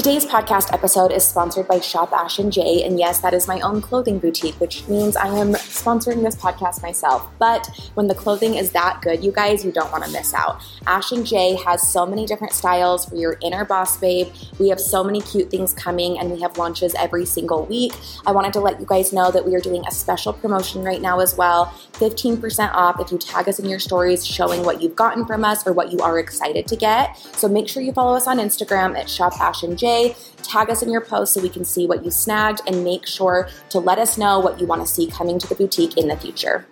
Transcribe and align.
Today's 0.00 0.24
podcast 0.24 0.72
episode 0.72 1.12
is 1.12 1.26
sponsored 1.26 1.68
by 1.68 1.78
Shop 1.78 2.10
Ash 2.14 2.38
and 2.38 2.50
J, 2.50 2.84
and 2.84 2.98
yes, 2.98 3.20
that 3.20 3.34
is 3.34 3.46
my 3.46 3.60
own 3.60 3.82
clothing 3.82 4.18
boutique, 4.18 4.58
which 4.58 4.88
means 4.88 5.14
I 5.14 5.26
am 5.26 5.52
sponsoring 5.52 6.22
this 6.22 6.36
podcast 6.36 6.80
myself. 6.80 7.30
But 7.38 7.68
when 7.92 8.06
the 8.06 8.14
clothing 8.14 8.54
is 8.54 8.70
that 8.70 9.02
good, 9.02 9.22
you 9.22 9.30
guys, 9.30 9.62
you 9.62 9.70
don't 9.70 9.92
want 9.92 10.02
to 10.04 10.10
miss 10.10 10.32
out. 10.32 10.62
Ash 10.86 11.12
and 11.12 11.26
J 11.26 11.54
has 11.66 11.86
so 11.86 12.06
many 12.06 12.24
different 12.24 12.54
styles 12.54 13.04
for 13.04 13.16
your 13.16 13.36
inner 13.42 13.66
boss 13.66 13.98
babe. 13.98 14.28
We 14.58 14.70
have 14.70 14.80
so 14.80 15.04
many 15.04 15.20
cute 15.20 15.50
things 15.50 15.74
coming, 15.74 16.18
and 16.18 16.30
we 16.30 16.40
have 16.40 16.56
launches 16.56 16.94
every 16.94 17.26
single 17.26 17.66
week. 17.66 17.92
I 18.24 18.32
wanted 18.32 18.54
to 18.54 18.60
let 18.60 18.80
you 18.80 18.86
guys 18.86 19.12
know 19.12 19.30
that 19.30 19.44
we 19.44 19.54
are 19.54 19.60
doing 19.60 19.84
a 19.86 19.90
special 19.90 20.32
promotion 20.32 20.82
right 20.82 21.02
now 21.02 21.20
as 21.20 21.36
well 21.36 21.74
15% 22.00 22.72
off 22.72 22.98
if 22.98 23.12
you 23.12 23.18
tag 23.18 23.46
us 23.46 23.58
in 23.58 23.68
your 23.68 23.78
stories 23.78 24.26
showing 24.26 24.64
what 24.64 24.80
you've 24.80 24.96
gotten 24.96 25.26
from 25.26 25.44
us 25.44 25.66
or 25.66 25.74
what 25.74 25.92
you 25.92 25.98
are 25.98 26.18
excited 26.18 26.66
to 26.66 26.74
get. 26.74 27.18
So 27.36 27.46
make 27.46 27.68
sure 27.68 27.82
you 27.82 27.92
follow 27.92 28.16
us 28.16 28.26
on 28.26 28.38
Instagram 28.38 28.98
at 28.98 29.10
Shop 29.10 29.38
Ash 29.38 29.62
and 29.62 29.76
J. 29.90 30.14
Tag 30.44 30.70
us 30.70 30.82
in 30.82 30.90
your 30.90 31.00
post 31.00 31.34
so 31.34 31.40
we 31.40 31.48
can 31.48 31.64
see 31.64 31.84
what 31.84 32.04
you 32.04 32.12
snagged 32.12 32.60
and 32.68 32.84
make 32.84 33.08
sure 33.08 33.48
to 33.70 33.80
let 33.80 33.98
us 33.98 34.16
know 34.16 34.38
what 34.38 34.60
you 34.60 34.66
want 34.66 34.80
to 34.82 34.86
see 34.86 35.08
coming 35.08 35.36
to 35.40 35.48
the 35.48 35.56
boutique 35.56 35.96
in 35.96 36.06
the 36.06 36.16
future. 36.16 36.64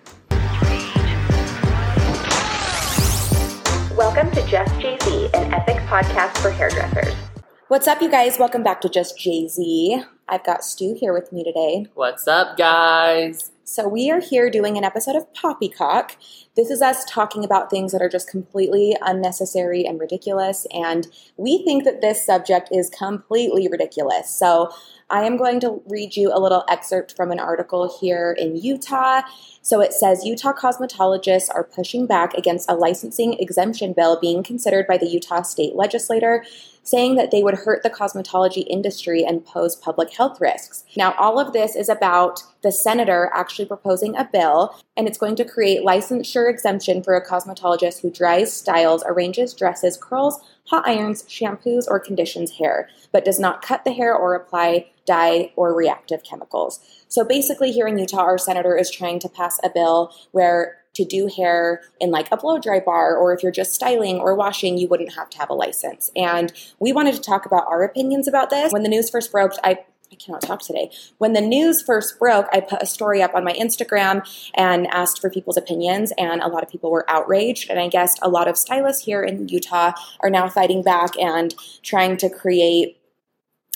Welcome 3.97 4.31
to 4.31 4.47
Just 4.47 4.71
JZ, 4.75 5.33
an 5.33 5.53
epic 5.53 5.75
podcast 5.87 6.37
for 6.37 6.49
hairdressers. 6.49 7.28
What's 7.69 7.87
up, 7.87 8.01
you 8.01 8.09
guys? 8.09 8.39
Welcome 8.39 8.63
back 8.63 8.81
to 8.81 8.89
Just 8.89 9.15
JZ. 9.19 10.03
I've 10.27 10.43
got 10.43 10.63
Stew 10.63 10.97
here 10.99 11.13
with 11.13 11.31
me 11.31 11.43
today. 11.43 11.85
What's 11.93 12.27
up, 12.27 12.57
guys? 12.57 13.51
So, 13.63 13.87
we 13.87 14.09
are 14.09 14.19
here 14.19 14.49
doing 14.49 14.75
an 14.75 14.83
episode 14.83 15.15
of 15.15 15.31
Poppycock. 15.35 16.15
This 16.55 16.71
is 16.71 16.81
us 16.81 17.05
talking 17.05 17.45
about 17.45 17.69
things 17.69 17.91
that 17.91 18.01
are 18.01 18.09
just 18.09 18.27
completely 18.27 18.97
unnecessary 19.03 19.85
and 19.85 19.99
ridiculous. 19.99 20.65
And 20.73 21.05
we 21.37 21.63
think 21.63 21.83
that 21.83 22.01
this 22.01 22.25
subject 22.25 22.69
is 22.71 22.89
completely 22.89 23.67
ridiculous. 23.67 24.31
So, 24.31 24.71
I 25.11 25.23
am 25.23 25.37
going 25.37 25.59
to 25.61 25.81
read 25.87 26.15
you 26.15 26.31
a 26.31 26.39
little 26.39 26.63
excerpt 26.69 27.15
from 27.15 27.31
an 27.31 27.39
article 27.39 27.97
here 27.99 28.35
in 28.37 28.55
Utah. 28.55 29.21
So 29.61 29.81
it 29.81 29.91
says 29.91 30.23
Utah 30.23 30.53
cosmetologists 30.53 31.49
are 31.53 31.63
pushing 31.63 32.05
back 32.05 32.33
against 32.35 32.69
a 32.69 32.75
licensing 32.75 33.33
exemption 33.39 33.93
bill 33.93 34.19
being 34.19 34.43
considered 34.43 34.85
by 34.87 34.97
the 34.97 35.07
Utah 35.07 35.41
state 35.41 35.75
legislator, 35.75 36.45
saying 36.89 37.15
that 37.15 37.31
they 37.31 37.43
would 37.43 37.53
hurt 37.53 37.83
the 37.83 37.89
cosmetology 37.89 38.65
industry 38.67 39.23
and 39.23 39.45
pose 39.45 39.75
public 39.75 40.13
health 40.13 40.41
risks. 40.41 40.83
Now, 40.97 41.13
all 41.19 41.39
of 41.39 41.53
this 41.53 41.75
is 41.75 41.89
about 41.89 42.41
the 42.61 42.71
senator 42.71 43.29
actually 43.33 43.65
proposing 43.65 44.15
a 44.15 44.29
bill, 44.31 44.75
and 44.97 45.07
it's 45.07 45.17
going 45.17 45.35
to 45.37 45.45
create 45.45 45.85
licensure 45.85 46.49
exemption 46.49 47.03
for 47.03 47.15
a 47.15 47.25
cosmetologist 47.25 48.01
who 48.01 48.11
dries, 48.11 48.51
styles, 48.51 49.03
arranges 49.05 49.53
dresses, 49.53 49.97
curls, 49.97 50.39
hot 50.65 50.87
irons, 50.87 51.23
shampoos, 51.23 51.85
or 51.87 51.99
conditions 51.99 52.51
hair, 52.51 52.89
but 53.11 53.25
does 53.25 53.39
not 53.39 53.61
cut 53.61 53.83
the 53.83 53.93
hair 53.93 54.15
or 54.15 54.35
apply 54.35 54.87
dye 55.05 55.51
or 55.55 55.73
reactive 55.73 56.23
chemicals. 56.23 56.79
So 57.07 57.23
basically, 57.23 57.71
here 57.71 57.87
in 57.87 57.97
Utah, 57.97 58.19
our 58.19 58.37
senator 58.37 58.77
is 58.77 58.91
trying 58.91 59.19
to 59.19 59.29
pass 59.29 59.59
a 59.63 59.69
bill 59.69 60.13
where 60.31 60.77
to 60.99 61.05
do 61.05 61.29
hair 61.33 61.81
in 62.01 62.11
like 62.11 62.27
a 62.31 62.37
blow 62.37 62.59
dry 62.59 62.79
bar, 62.79 63.15
or 63.15 63.33
if 63.33 63.41
you're 63.41 63.51
just 63.51 63.73
styling 63.73 64.19
or 64.19 64.35
washing, 64.35 64.77
you 64.77 64.87
wouldn't 64.87 65.15
have 65.15 65.29
to 65.29 65.37
have 65.37 65.49
a 65.49 65.53
license. 65.53 66.11
And 66.15 66.51
we 66.79 66.91
wanted 66.91 67.15
to 67.15 67.21
talk 67.21 67.45
about 67.45 67.65
our 67.67 67.83
opinions 67.83 68.27
about 68.27 68.49
this. 68.49 68.71
When 68.71 68.83
the 68.83 68.89
news 68.89 69.09
first 69.09 69.31
broke, 69.31 69.53
I 69.63 69.79
I 70.11 70.15
cannot 70.15 70.41
talk 70.41 70.61
today. 70.61 70.89
When 71.19 71.33
the 71.33 71.41
news 71.41 71.83
first 71.83 72.17
broke, 72.17 72.47
I 72.51 72.61
put 72.61 72.81
a 72.81 72.87
story 72.87 73.21
up 73.21 73.35
on 73.35 73.43
my 73.43 73.53
Instagram 73.53 74.27
and 74.55 74.87
asked 74.87 75.21
for 75.21 75.29
people's 75.29 75.55
opinions, 75.55 76.11
and 76.17 76.41
a 76.41 76.47
lot 76.47 76.63
of 76.63 76.69
people 76.69 76.89
were 76.89 77.05
outraged. 77.07 77.69
And 77.69 77.79
I 77.79 77.89
guess 77.89 78.15
a 78.23 78.27
lot 78.27 78.47
of 78.47 78.57
stylists 78.57 79.05
here 79.05 79.21
in 79.21 79.47
Utah 79.47 79.91
are 80.21 80.31
now 80.31 80.49
fighting 80.49 80.81
back 80.81 81.11
and 81.19 81.53
trying 81.83 82.17
to 82.17 82.29
create, 82.29 82.99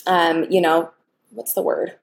um, 0.08 0.50
you 0.50 0.60
know, 0.60 0.90
what's 1.30 1.52
the 1.52 1.62
word? 1.62 1.98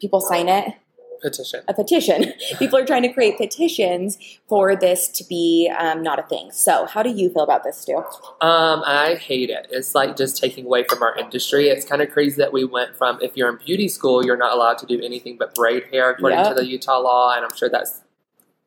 People 0.00 0.22
sign 0.22 0.48
it 0.48 0.72
petition. 1.20 1.60
A 1.68 1.74
petition. 1.74 2.32
People 2.58 2.78
are 2.78 2.86
trying 2.86 3.02
to 3.02 3.12
create 3.12 3.36
petitions 3.38 4.18
for 4.48 4.76
this 4.76 5.08
to 5.08 5.24
be 5.24 5.72
um, 5.78 6.02
not 6.02 6.18
a 6.18 6.22
thing. 6.22 6.50
So, 6.52 6.86
how 6.86 7.02
do 7.02 7.10
you 7.10 7.30
feel 7.30 7.42
about 7.42 7.64
this, 7.64 7.78
Stew? 7.78 7.96
Um, 8.40 8.82
I 8.86 9.16
hate 9.20 9.50
it. 9.50 9.66
It's 9.70 9.94
like 9.94 10.16
just 10.16 10.36
taking 10.36 10.66
away 10.66 10.84
from 10.84 11.02
our 11.02 11.16
industry. 11.18 11.68
It's 11.68 11.84
kind 11.84 12.02
of 12.02 12.10
crazy 12.10 12.36
that 12.36 12.52
we 12.52 12.64
went 12.64 12.96
from 12.96 13.20
if 13.20 13.36
you're 13.36 13.48
in 13.48 13.58
beauty 13.64 13.88
school, 13.88 14.24
you're 14.24 14.36
not 14.36 14.52
allowed 14.52 14.78
to 14.78 14.86
do 14.86 15.00
anything 15.02 15.36
but 15.38 15.54
braid 15.54 15.84
hair 15.92 16.10
according 16.10 16.38
yep. 16.38 16.48
to 16.48 16.54
the 16.54 16.66
Utah 16.66 16.98
law, 16.98 17.34
and 17.34 17.44
I'm 17.44 17.56
sure 17.56 17.68
that's 17.68 18.03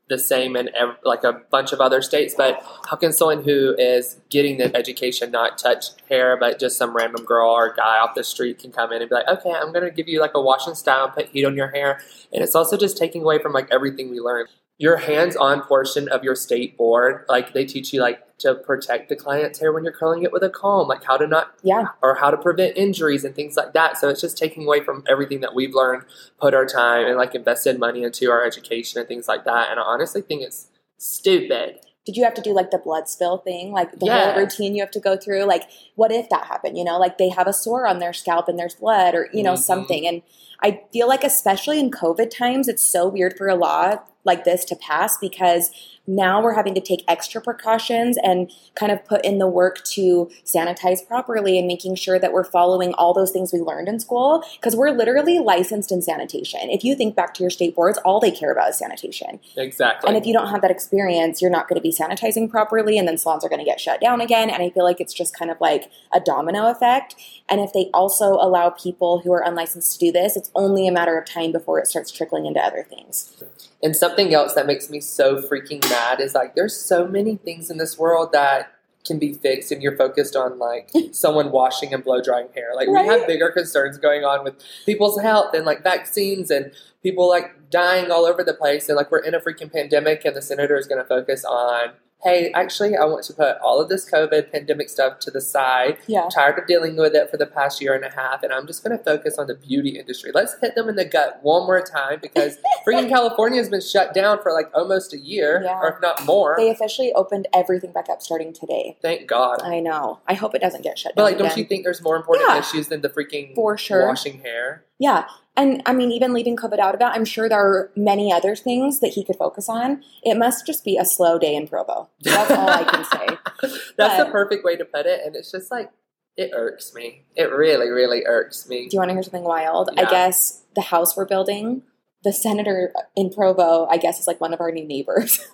the 0.09 0.17
same 0.17 0.55
in 0.55 0.69
like 1.03 1.23
a 1.23 1.33
bunch 1.51 1.73
of 1.73 1.81
other 1.81 2.01
states. 2.01 2.33
But 2.37 2.63
how 2.89 2.95
can 2.95 3.11
someone 3.11 3.43
who 3.43 3.75
is 3.77 4.19
getting 4.29 4.57
the 4.57 4.75
education 4.75 5.31
not 5.31 5.57
touch 5.57 5.87
hair, 6.09 6.37
but 6.37 6.59
just 6.59 6.77
some 6.77 6.95
random 6.95 7.25
girl 7.25 7.49
or 7.49 7.73
guy 7.73 7.97
off 7.99 8.15
the 8.15 8.23
street 8.23 8.59
can 8.59 8.71
come 8.71 8.93
in 8.93 9.01
and 9.01 9.09
be 9.09 9.15
like, 9.15 9.27
okay, 9.27 9.51
I'm 9.51 9.73
going 9.73 9.83
to 9.83 9.91
give 9.91 10.07
you 10.07 10.21
like 10.21 10.31
a 10.33 10.41
washing 10.41 10.75
style 10.75 11.05
and 11.05 11.13
put 11.13 11.27
heat 11.27 11.45
on 11.45 11.55
your 11.55 11.69
hair. 11.69 11.99
And 12.31 12.43
it's 12.43 12.55
also 12.55 12.77
just 12.77 12.97
taking 12.97 13.23
away 13.23 13.39
from 13.39 13.51
like 13.51 13.67
everything 13.71 14.09
we 14.09 14.19
learned. 14.19 14.49
Your 14.79 14.97
hands-on 14.97 15.63
portion 15.63 16.07
of 16.07 16.23
your 16.23 16.35
state 16.35 16.77
board, 16.77 17.25
like 17.27 17.53
they 17.53 17.65
teach 17.65 17.93
you 17.93 18.01
like 18.01 18.37
to 18.37 18.53
protect 18.53 19.09
the 19.09 19.15
client's 19.15 19.59
hair 19.59 19.73
when 19.73 19.83
you're 19.83 19.91
curling 19.91 20.21
it 20.21 20.31
with 20.31 20.43
a 20.43 20.49
comb, 20.49 20.87
like 20.87 21.03
how 21.03 21.17
to 21.17 21.25
not, 21.25 21.55
yeah, 21.63 21.87
or 22.03 22.13
how 22.13 22.29
to 22.29 22.37
prevent 22.37 22.77
injuries 22.77 23.23
and 23.23 23.33
things 23.33 23.57
like 23.57 23.73
that. 23.73 23.97
So 23.97 24.09
it's 24.09 24.21
just 24.21 24.37
taking 24.37 24.65
away 24.65 24.83
from 24.83 25.03
everything 25.09 25.39
that 25.39 25.55
we've 25.55 25.73
learned, 25.73 26.03
put 26.39 26.53
our 26.53 26.65
time 26.67 27.07
and 27.07 27.17
like 27.17 27.33
invested 27.33 27.79
money 27.79 28.03
into 28.03 28.29
our 28.29 28.45
education 28.45 28.99
and 28.99 29.07
things 29.07 29.27
like 29.27 29.45
that. 29.45 29.71
And 29.71 29.79
I 29.79 29.83
honestly 29.83 30.21
think 30.21 30.43
it's 30.43 30.67
stupid. 30.99 31.79
Did 32.05 32.15
you 32.15 32.23
have 32.23 32.35
to 32.35 32.41
do 32.41 32.53
like 32.53 32.71
the 32.71 32.77
blood 32.77 33.09
spill 33.09 33.39
thing, 33.39 33.71
like 33.71 33.91
the 33.99 34.05
yes. 34.05 34.25
whole 34.25 34.41
routine 34.43 34.75
you 34.75 34.81
have 34.83 34.91
to 34.91 34.99
go 34.99 35.17
through? 35.17 35.43
Like, 35.43 35.63
what 35.95 36.11
if 36.11 36.29
that 36.29 36.45
happened? 36.45 36.77
You 36.77 36.83
know, 36.83 36.99
like 36.99 37.17
they 37.17 37.29
have 37.29 37.47
a 37.47 37.53
sore 37.53 37.87
on 37.87 37.97
their 37.97 38.13
scalp 38.13 38.47
and 38.47 38.57
there's 38.57 38.75
blood, 38.75 39.15
or 39.15 39.27
you 39.33 39.41
know, 39.41 39.53
mm-hmm. 39.53 39.61
something. 39.61 40.07
And 40.07 40.21
I 40.61 40.83
feel 40.93 41.07
like, 41.07 41.23
especially 41.23 41.79
in 41.79 41.91
COVID 41.91 42.29
times, 42.29 42.67
it's 42.67 42.83
so 42.83 43.09
weird 43.09 43.35
for 43.37 43.49
a 43.49 43.55
law 43.55 43.97
like 44.27 44.43
this 44.43 44.63
to 44.65 44.75
pass 44.75 45.17
because 45.17 45.71
now 46.07 46.41
we're 46.41 46.53
having 46.53 46.73
to 46.73 46.81
take 46.81 47.03
extra 47.07 47.41
precautions 47.41 48.17
and 48.23 48.49
kind 48.75 48.91
of 48.91 49.03
put 49.05 49.23
in 49.25 49.39
the 49.39 49.47
work 49.47 49.83
to 49.83 50.29
sanitize 50.45 51.05
properly 51.05 51.59
and 51.59 51.67
making 51.67 51.95
sure 51.95 52.17
that 52.17 52.31
we're 52.31 52.45
following 52.45 52.93
all 52.93 53.13
those 53.13 53.31
things 53.31 53.51
we 53.51 53.59
learned 53.59 53.89
in 53.89 53.99
school 53.99 54.43
because 54.55 54.75
we're 54.75 54.91
literally 54.91 55.39
licensed 55.39 55.91
in 55.91 56.01
sanitation. 56.01 56.61
If 56.69 56.85
you 56.85 56.95
think 56.95 57.15
back 57.15 57.33
to 57.35 57.43
your 57.43 57.49
state 57.49 57.75
boards, 57.75 57.97
all 57.99 58.21
they 58.21 58.31
care 58.31 58.51
about 58.51 58.69
is 58.69 58.79
sanitation. 58.79 59.39
Exactly. 59.57 60.07
And 60.07 60.17
if 60.17 60.25
you 60.25 60.33
don't 60.33 60.47
have 60.47 60.61
that 60.61 60.71
experience, 60.71 61.41
you're 61.41 61.51
not 61.51 61.67
going 61.67 61.75
to 61.75 61.81
be 61.81 61.91
sanitizing 61.91 62.49
properly 62.49 62.97
and 62.97 63.07
then 63.07 63.17
salons 63.17 63.43
are 63.43 63.49
going 63.49 63.59
to 63.59 63.65
get 63.65 63.81
shut 63.81 63.99
down 63.99 64.21
again. 64.21 64.49
And 64.49 64.63
I 64.63 64.69
feel 64.69 64.85
like 64.85 65.01
it's 65.01 65.13
just 65.13 65.37
kind 65.37 65.51
of 65.51 65.59
like 65.59 65.91
a 66.13 66.21
domino 66.21 66.69
effect. 66.69 67.15
And 67.49 67.59
if 67.59 67.73
they 67.73 67.89
also 67.93 68.33
allow 68.33 68.69
people 68.69 69.19
who 69.19 69.33
are 69.33 69.43
unlicensed 69.43 69.99
to 69.99 70.05
do 70.05 70.11
this, 70.13 70.37
it's 70.37 70.51
only 70.55 70.87
a 70.87 70.91
matter 70.91 71.17
of 71.17 71.25
time 71.25 71.51
before 71.51 71.79
it 71.79 71.87
starts 71.87 72.11
trickling 72.11 72.45
into 72.45 72.61
other 72.61 72.83
things. 72.83 73.43
And 73.83 73.95
something 73.95 74.33
else 74.33 74.53
that 74.55 74.65
makes 74.65 74.89
me 74.89 74.99
so 74.99 75.41
freaking 75.41 75.87
mad 75.89 76.19
is 76.19 76.33
like 76.33 76.55
there's 76.55 76.75
so 76.75 77.07
many 77.07 77.35
things 77.35 77.69
in 77.69 77.77
this 77.77 77.97
world 77.97 78.31
that 78.31 78.73
can 79.05 79.17
be 79.17 79.33
fixed 79.33 79.71
and 79.71 79.81
you're 79.81 79.95
focused 79.95 80.35
on 80.35 80.59
like 80.59 80.89
someone 81.11 81.51
washing 81.51 81.93
and 81.93 82.03
blow 82.03 82.21
drying 82.21 82.49
hair. 82.53 82.71
Like 82.75 82.87
right? 82.89 83.03
we 83.03 83.07
have 83.07 83.27
bigger 83.27 83.49
concerns 83.49 83.97
going 83.97 84.23
on 84.23 84.43
with 84.43 84.55
people's 84.85 85.19
health 85.21 85.53
and 85.53 85.65
like 85.65 85.83
vaccines 85.83 86.51
and 86.51 86.71
people 87.01 87.29
like 87.29 87.69
dying 87.69 88.11
all 88.11 88.25
over 88.25 88.43
the 88.43 88.53
place 88.53 88.89
and 88.89 88.97
like 88.97 89.11
we're 89.11 89.19
in 89.19 89.33
a 89.33 89.39
freaking 89.39 89.71
pandemic 89.71 90.25
and 90.25 90.35
the 90.35 90.41
senator 90.41 90.77
is 90.77 90.87
going 90.87 91.01
to 91.01 91.07
focus 91.07 91.45
on 91.45 91.91
hey, 92.23 92.51
actually, 92.53 92.95
I 92.95 93.05
want 93.05 93.23
to 93.25 93.33
put 93.33 93.57
all 93.57 93.79
of 93.79 93.89
this 93.89 94.09
COVID 94.09 94.51
pandemic 94.51 94.89
stuff 94.89 95.19
to 95.19 95.31
the 95.31 95.41
side. 95.41 95.97
Yeah. 96.07 96.23
I'm 96.23 96.29
tired 96.29 96.59
of 96.59 96.67
dealing 96.67 96.95
with 96.95 97.15
it 97.15 97.29
for 97.29 97.37
the 97.37 97.45
past 97.45 97.81
year 97.81 97.93
and 97.93 98.03
a 98.03 98.09
half, 98.09 98.43
and 98.43 98.51
I'm 98.51 98.67
just 98.67 98.83
going 98.83 98.97
to 98.97 99.03
focus 99.03 99.37
on 99.37 99.47
the 99.47 99.55
beauty 99.55 99.97
industry. 99.99 100.31
Let's 100.33 100.55
hit 100.59 100.75
them 100.75 100.89
in 100.89 100.95
the 100.95 101.05
gut 101.05 101.39
one 101.41 101.65
more 101.65 101.81
time 101.81 102.19
because 102.21 102.57
freaking 102.87 103.09
California 103.09 103.59
has 103.59 103.69
been 103.69 103.81
shut 103.81 104.13
down 104.13 104.41
for 104.41 104.51
like 104.51 104.69
almost 104.73 105.13
a 105.13 105.17
year, 105.17 105.61
yeah. 105.63 105.79
or 105.79 105.89
if 105.89 106.01
not 106.01 106.25
more. 106.25 106.55
They 106.57 106.69
officially 106.69 107.13
opened 107.13 107.47
everything 107.53 107.91
back 107.91 108.09
up 108.09 108.21
starting 108.21 108.53
today. 108.53 108.97
Thank 109.01 109.27
God. 109.27 109.61
I 109.61 109.79
know. 109.79 110.19
I 110.27 110.33
hope 110.33 110.55
it 110.55 110.61
doesn't 110.61 110.83
get 110.83 110.97
shut 110.97 111.13
but, 111.15 111.21
down. 111.21 111.33
But 111.33 111.39
like, 111.39 111.49
don't 111.49 111.57
you 111.57 111.65
think 111.65 111.83
there's 111.83 112.01
more 112.01 112.15
important 112.15 112.49
yeah. 112.49 112.59
issues 112.59 112.87
than 112.87 113.01
the 113.01 113.09
freaking 113.09 113.53
for 113.55 113.77
sure 113.77 114.07
washing 114.07 114.39
hair? 114.39 114.83
Yeah. 114.99 115.25
And 115.57 115.81
I 115.87 115.93
mean, 115.93 116.11
even 116.11 116.33
leaving 116.33 116.55
COVID 116.55 116.77
out 116.77 116.93
about, 116.93 117.15
I'm 117.15 117.25
sure 117.25 117.49
there 117.49 117.59
are 117.59 117.91
many 117.95 118.31
other 118.31 118.55
things 118.55 118.99
that 118.99 119.09
he 119.09 119.23
could 119.23 119.35
focus 119.35 119.67
on. 119.67 120.03
It 120.23 120.37
must 120.37 120.67
just 120.67 120.85
be 120.85 120.97
a 120.97 121.03
slow 121.03 121.39
day 121.39 121.55
in 121.55 121.67
Provo. 121.67 122.09
That's 122.21 122.51
all 122.51 122.69
I 122.69 122.83
can 122.83 123.03
say. 123.05 123.27
That's 123.97 124.17
but, 124.17 124.25
the 124.25 124.31
perfect 124.31 124.63
way 124.63 124.75
to 124.75 124.85
put 124.85 125.07
it. 125.07 125.21
And 125.25 125.35
it's 125.35 125.51
just 125.51 125.71
like, 125.71 125.89
it 126.37 126.51
irks 126.53 126.93
me. 126.93 127.23
It 127.35 127.51
really, 127.51 127.89
really 127.89 128.23
irks 128.27 128.69
me. 128.69 128.87
Do 128.87 128.95
you 128.95 128.99
want 128.99 129.09
to 129.09 129.15
hear 129.15 129.23
something 129.23 129.43
wild? 129.43 129.89
Yeah. 129.93 130.03
I 130.03 130.09
guess 130.09 130.61
the 130.75 130.81
house 130.81 131.17
we're 131.17 131.25
building, 131.25 131.81
the 132.23 132.31
senator 132.31 132.93
in 133.15 133.33
Provo, 133.33 133.87
I 133.89 133.97
guess, 133.97 134.19
is 134.19 134.27
like 134.27 134.39
one 134.39 134.53
of 134.53 134.61
our 134.61 134.71
new 134.71 134.85
neighbors. 134.85 135.39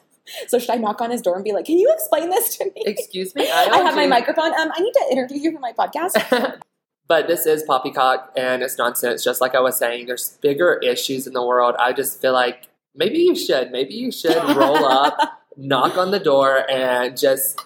So 0.47 0.57
should 0.57 0.69
I 0.69 0.75
knock 0.75 1.01
on 1.01 1.11
his 1.11 1.21
door 1.21 1.35
and 1.35 1.43
be 1.43 1.51
like, 1.51 1.65
"Can 1.65 1.77
you 1.77 1.91
explain 1.93 2.29
this 2.29 2.55
to 2.55 2.63
me?" 2.63 2.83
Excuse 2.85 3.35
me, 3.35 3.51
I, 3.51 3.65
I 3.73 3.77
have 3.79 3.93
my 3.93 4.07
microphone. 4.07 4.57
Um, 4.57 4.71
I 4.73 4.79
need 4.79 4.93
to 4.93 5.05
interview 5.11 5.37
you 5.37 5.51
for 5.51 5.59
my 5.59 5.73
podcast. 5.73 6.61
But 7.07 7.27
this 7.27 7.45
is 7.45 7.63
poppycock 7.63 8.31
and 8.35 8.63
it's 8.63 8.77
nonsense. 8.77 9.23
Just 9.23 9.41
like 9.41 9.55
I 9.55 9.59
was 9.59 9.77
saying, 9.77 10.07
there's 10.07 10.37
bigger 10.41 10.79
issues 10.83 11.27
in 11.27 11.33
the 11.33 11.45
world. 11.45 11.75
I 11.77 11.93
just 11.93 12.21
feel 12.21 12.33
like 12.33 12.69
maybe 12.95 13.19
you 13.19 13.35
should, 13.35 13.71
maybe 13.71 13.93
you 13.93 14.11
should 14.11 14.41
roll 14.55 14.85
up, 14.85 15.41
knock 15.57 15.97
on 15.97 16.11
the 16.11 16.19
door, 16.19 16.69
and 16.69 17.17
just 17.17 17.59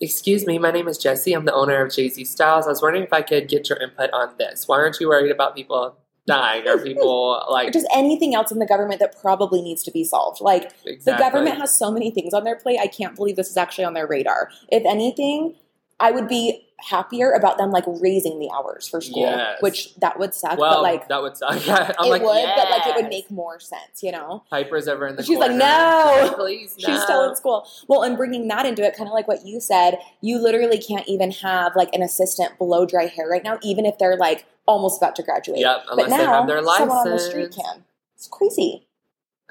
Excuse 0.00 0.46
me, 0.46 0.60
my 0.60 0.70
name 0.70 0.86
is 0.86 0.96
Jessi. 0.96 1.34
I'm 1.34 1.44
the 1.44 1.52
owner 1.52 1.84
of 1.84 1.90
JZ 1.90 2.24
Styles. 2.24 2.66
I 2.66 2.70
was 2.70 2.80
wondering 2.80 3.02
if 3.02 3.12
I 3.12 3.20
could 3.20 3.48
get 3.48 3.68
your 3.68 3.78
input 3.78 4.10
on 4.12 4.32
this. 4.38 4.68
Why 4.68 4.76
aren't 4.76 5.00
you 5.00 5.08
worried 5.08 5.32
about 5.32 5.56
people 5.56 5.96
dying 6.28 6.68
or 6.68 6.78
people 6.78 7.42
like 7.50 7.68
or 7.68 7.70
just 7.72 7.88
anything 7.92 8.34
else 8.36 8.52
in 8.52 8.60
the 8.60 8.66
government 8.66 9.00
that 9.00 9.20
probably 9.20 9.60
needs 9.60 9.82
to 9.82 9.90
be 9.90 10.04
solved. 10.04 10.40
Like 10.40 10.70
exactly. 10.84 10.98
the 11.04 11.16
government 11.18 11.58
has 11.58 11.76
so 11.76 11.90
many 11.90 12.12
things 12.12 12.32
on 12.32 12.44
their 12.44 12.54
plate. 12.54 12.78
I 12.80 12.86
can't 12.86 13.16
believe 13.16 13.34
this 13.34 13.50
is 13.50 13.56
actually 13.56 13.84
on 13.84 13.94
their 13.94 14.06
radar. 14.06 14.50
If 14.70 14.84
anything, 14.86 15.56
I 15.98 16.12
would 16.12 16.28
be 16.28 16.67
happier 16.80 17.32
about 17.32 17.58
them 17.58 17.70
like 17.72 17.84
raising 17.86 18.38
the 18.38 18.48
hours 18.54 18.86
for 18.86 19.00
school, 19.00 19.22
Yes. 19.22 19.60
which 19.60 19.94
that 19.96 20.18
would 20.18 20.32
suck. 20.32 20.58
well, 20.58 20.74
but 20.74 20.82
like 20.82 21.08
that 21.08 21.20
would 21.20 21.36
suck. 21.36 21.50
I'm 21.68 21.90
it 22.06 22.08
like, 22.08 22.22
would, 22.22 22.46
but 22.56 22.70
like 22.70 22.86
it 22.86 22.94
would 22.94 23.08
make 23.08 23.30
more 23.30 23.58
sense, 23.58 24.02
you 24.02 24.12
know. 24.12 24.44
Piper's 24.50 24.86
ever 24.86 25.06
in 25.08 25.16
the 25.16 25.22
She's 25.24 25.38
like, 25.38 25.52
"No." 25.52 26.32
Please, 26.36 26.74
She's 26.78 27.02
still 27.02 27.28
in 27.28 27.34
school. 27.36 27.66
Well, 27.88 28.02
and 28.04 28.16
bringing 28.16 28.46
that 28.48 28.64
into 28.64 28.82
it, 28.84 28.96
kind 28.96 29.08
of 29.08 29.12
like 29.14 29.26
what 29.26 29.44
you 29.44 29.60
said, 29.60 29.98
you 30.20 30.38
literally 30.38 30.78
can't 30.78 31.06
even 31.08 31.30
have 31.32 31.74
like 31.74 31.88
an 31.94 32.02
assistant 32.02 32.56
blow 32.58 32.86
dry 32.86 33.06
hair 33.06 33.28
right 33.28 33.42
now, 33.42 33.58
even 33.62 33.84
if 33.84 33.98
they're 33.98 34.16
like 34.16 34.46
almost 34.66 35.00
about 35.02 35.16
to 35.16 35.22
graduate. 35.22 35.58
Yep, 35.60 35.84
but 35.88 35.92
unless 35.94 36.10
now 36.10 36.16
they 36.18 36.24
have 36.24 36.46
their 36.46 36.62
license. 36.62 36.90
someone 36.90 37.06
on 37.08 37.12
the 37.12 37.18
street 37.18 37.50
can. 37.52 37.84
It's 38.14 38.28
crazy. 38.28 38.86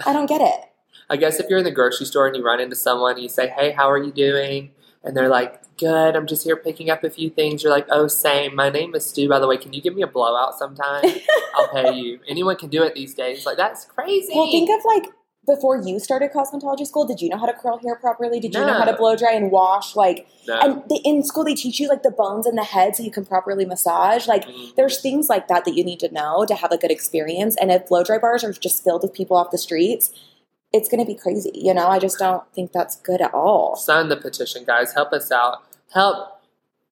I 0.06 0.14
don't 0.14 0.28
get 0.28 0.42
it. 0.42 0.62
I 1.10 1.18
guess 1.18 1.40
if 1.40 1.48
you're 1.50 1.60
in 1.60 1.64
the 1.66 1.72
grocery 1.72 2.06
store 2.06 2.28
and 2.28 2.36
you 2.36 2.44
run 2.46 2.60
into 2.60 2.76
someone 2.76 3.14
and 3.14 3.24
you 3.24 3.30
say, 3.30 3.48
"Hey, 3.48 3.72
how 3.72 3.90
are 3.90 3.98
you 3.98 4.12
doing?" 4.12 4.72
And 5.04 5.16
they're 5.16 5.30
like, 5.30 5.62
"Good. 5.78 6.16
I'm 6.16 6.28
just 6.28 6.44
here 6.44 6.56
picking 6.58 6.90
up 6.90 7.04
a 7.04 7.10
few 7.10 7.30
things." 7.30 7.64
You're 7.64 7.72
like, 7.72 7.88
"Oh, 7.90 8.08
same. 8.08 8.56
My 8.56 8.70
name 8.70 8.96
is 8.96 9.06
Stew. 9.06 9.30
By 9.30 9.40
the 9.40 9.48
way, 9.48 9.58
can 9.58 9.74
you 9.74 9.82
give 9.82 9.96
me 9.96 10.02
a 10.02 10.08
blowout 10.08 10.58
sometime? 10.58 11.04
I'll 11.56 11.70
pay 11.70 11.94
you." 11.96 12.20
Anyone 12.28 12.56
can 12.58 12.70
do 12.70 12.84
it 12.84 12.94
these 12.96 13.14
days. 13.14 13.46
Like 13.46 13.58
that's 13.58 13.86
crazy. 13.86 14.34
Well, 14.36 14.50
think 14.52 14.70
of 14.70 14.84
like 14.86 15.06
before 15.48 15.78
you 15.78 15.98
started 15.98 16.32
cosmetology 16.34 16.86
school. 16.86 17.06
Did 17.06 17.22
you 17.22 17.30
know 17.30 17.38
how 17.38 17.46
to 17.46 17.54
curl 17.54 17.78
hair 17.80 17.96
properly? 17.96 18.40
Did 18.42 18.54
you 18.54 18.60
know 18.60 18.74
how 18.74 18.84
to 18.84 18.94
blow 18.94 19.16
dry 19.16 19.32
and 19.32 19.50
wash? 19.50 19.96
Like, 19.96 20.28
no. 20.46 20.60
and 20.60 20.84
they, 20.90 20.98
in 21.06 21.24
school 21.24 21.46
they 21.46 21.56
teach 21.56 21.80
you 21.80 21.88
like 21.88 22.04
the 22.04 22.12
bones 22.12 22.46
in 22.46 22.56
the 22.56 22.66
head 22.66 22.98
so 22.98 23.02
you 23.04 23.12
can 23.12 23.26
properly 23.26 23.64
massage. 23.66 24.28
Like, 24.28 24.46
Mm. 24.46 24.76
there's 24.76 25.00
things 25.00 25.30
like 25.30 25.48
that 25.48 25.64
that 25.64 25.74
you 25.76 25.86
need 25.86 26.02
to 26.02 26.12
know 26.12 26.46
to 26.46 26.54
have 26.54 26.72
a 26.74 26.78
good 26.78 26.92
experience. 26.92 27.56
And 27.56 27.72
if 27.72 27.88
blow 27.88 28.04
dry 28.04 28.18
bars 28.18 28.44
are 28.44 28.52
just 28.52 28.84
filled 28.84 29.04
with 29.04 29.14
people 29.14 29.38
off 29.38 29.52
the 29.52 29.58
streets, 29.58 30.12
it's 30.74 30.90
going 30.90 31.00
to 31.00 31.06
be 31.06 31.16
crazy. 31.16 31.52
You 31.54 31.74
know, 31.74 31.88
I 31.88 32.00
just 32.00 32.20
don't 32.20 32.44
think 32.54 32.72
that's 32.72 32.96
good 32.98 33.22
at 33.22 33.34
all. 33.34 33.76
sign 33.76 34.10
the 34.10 34.18
petition, 34.18 34.64
guys. 34.66 34.94
Help 34.94 35.14
us 35.14 35.32
out. 35.32 35.64
Help 35.94 36.42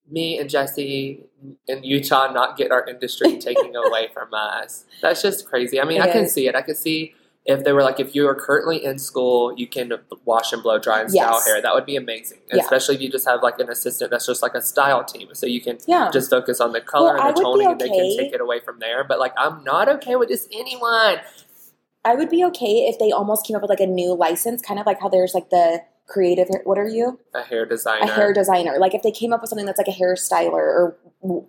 me 0.10 0.38
and 0.39 0.50
Jessi 0.50 1.24
in 1.68 1.83
Utah 1.83 2.31
not 2.31 2.57
get 2.57 2.72
our 2.72 2.86
industry 2.88 3.38
taken 3.39 3.75
away 3.75 4.10
from 4.13 4.33
us. 4.33 4.86
That's 5.01 5.22
just 5.22 5.48
crazy. 5.48 5.80
I 5.81 5.86
mean, 5.86 5.98
It 6.01 6.10
I 6.10 6.12
can 6.12 6.25
is. 6.25 6.33
see 6.33 6.48
it. 6.48 6.56
I 6.56 6.62
can 6.62 6.75
see 6.75 7.13
if 7.45 7.63
they 7.63 7.74
were 7.74 7.83
like, 7.83 8.00
if 8.00 8.16
you 8.16 8.27
are 8.27 8.33
currently 8.33 8.83
in 8.83 8.98
school, 8.98 9.54
you 9.56 9.68
can 9.68 9.92
wash 10.24 10.51
and 10.51 10.63
blow 10.63 10.80
dry 10.80 11.01
and 11.01 11.12
style 11.12 11.33
Yes. 11.33 11.45
hair. 11.48 11.62
That 11.62 11.75
would 11.75 11.86
be 11.86 11.95
amazing. 11.95 12.39
Yeah. 12.51 12.62
Especially 12.62 12.95
if 12.95 13.01
you 13.01 13.10
just 13.12 13.27
have 13.27 13.44
like 13.44 13.60
an 13.60 13.69
assistant 13.69 14.10
that's 14.10 14.25
just 14.25 14.42
like 14.42 14.56
a 14.56 14.62
style 14.62 15.04
team. 15.04 15.30
So 15.33 15.45
you 15.45 15.62
can 15.62 15.77
Yeah. 15.86 16.10
just 16.12 16.30
focus 16.30 16.60
on 16.62 16.72
the 16.72 16.81
color 16.81 17.16
Well, 17.16 17.27
and 17.27 17.38
the 17.38 17.42
toning 17.42 17.68
and 17.68 17.80
they 17.80 17.89
can 17.89 18.18
take 18.18 18.33
it 18.33 18.42
away 18.42 18.62
from 18.62 18.80
there. 18.80 19.04
But 19.04 19.19
like, 19.19 19.33
I'm 19.38 19.63
not 19.63 19.89
okay 19.89 20.16
with 20.16 20.30
just 20.30 20.48
anyone. 20.51 21.18
I 22.06 22.16
would 22.16 22.30
be 22.30 22.44
okay 22.46 22.88
if 22.88 23.00
they 23.00 23.12
almost 23.12 23.46
came 23.46 23.56
up 23.56 23.62
with 23.62 23.69
like 23.69 23.80
a 23.80 23.88
new 23.88 24.13
license, 24.13 24.62
kind 24.62 24.80
of 24.80 24.86
like 24.86 25.02
how 25.02 25.10
there's 25.10 25.34
like 25.34 25.50
the 25.50 25.84
creative. 26.07 26.48
What 26.63 26.78
are 26.78 26.88
you? 26.88 27.19
A 27.34 27.42
hair 27.42 27.66
designer. 27.66 28.04
A 28.04 28.07
hair 28.07 28.31
designer. 28.31 28.78
Like 28.80 28.94
if 28.94 29.02
they 29.02 29.12
came 29.12 29.34
up 29.34 29.42
with 29.42 29.50
something 29.50 29.66
that's 29.66 29.80
like 29.80 29.88
a 29.88 29.92
hairstyler, 29.92 30.54
or 30.54 30.98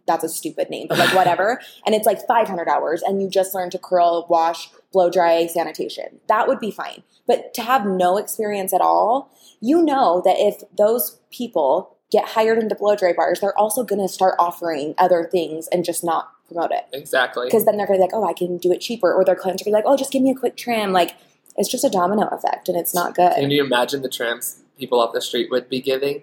that's 0.06 0.25
a 0.25 0.29
stupid 0.29 0.70
name, 0.70 0.87
but 0.88 0.99
like 0.99 1.14
whatever, 1.14 1.61
and 1.87 1.94
it's 1.94 2.06
like 2.06 2.26
500 2.26 2.69
hours, 2.69 3.03
and 3.03 3.20
you 3.20 3.29
just 3.29 3.55
learn 3.55 3.70
to 3.70 3.79
curl, 3.79 4.26
wash, 4.31 4.70
blow 4.93 5.11
dry, 5.11 5.47
sanitation. 5.47 6.20
That 6.29 6.49
would 6.49 6.59
be 6.59 6.70
fine. 6.70 7.02
But 7.26 7.52
to 7.55 7.62
have 7.62 7.85
no 7.85 8.17
experience 8.17 8.73
at 8.73 8.81
all, 8.81 9.31
you 9.61 9.82
know 9.82 10.23
that 10.25 10.38
if 10.38 10.62
those 10.76 11.20
people 11.31 11.97
get 12.11 12.29
hired 12.29 12.59
into 12.59 12.75
blow 12.75 12.97
dry 12.97 13.12
bars, 13.12 13.41
they're 13.41 13.59
also 13.59 13.85
going 13.85 14.00
to 14.00 14.09
start 14.09 14.37
offering 14.38 14.94
other 14.97 15.29
things 15.31 15.69
and 15.69 15.85
just 15.85 16.05
not 16.05 16.31
promote 16.49 16.71
it 16.73 16.87
exactly. 16.93 17.47
because 17.47 17.65
then 17.65 17.77
they're 17.77 17.87
going 17.87 17.99
to 18.01 18.07
be 18.07 18.13
like, 18.13 18.15
oh, 18.15 18.29
I 18.29 18.33
can 18.33 18.59
do 18.59 18.73
it 18.73 18.81
cheaper, 18.81 19.13
or 19.13 19.25
their 19.25 19.35
clients 19.37 19.63
are 19.63 19.65
going 19.65 19.73
to 19.75 19.83
be 19.83 19.85
like, 19.85 19.93
oh, 19.93 19.97
just 19.97 20.13
give 20.13 20.23
me 20.23 20.31
a 20.31 20.35
quick 20.35 20.57
trim. 20.57 20.93
Like 20.93 21.17
it's 21.57 21.69
just 21.71 21.85
a 21.85 21.91
domino 21.91 22.27
effect, 22.29 22.69
and 22.69 22.77
it's 22.77 22.95
not 22.95 23.15
good. 23.15 23.35
Can 23.35 23.51
you 23.51 23.65
imagine 23.65 24.03
the 24.03 24.09
trams 24.09 24.63
people 24.79 25.01
off 25.01 25.13
the 25.13 25.21
street 25.23 25.51
would 25.51 25.69
be 25.69 25.81
giving? 25.81 26.23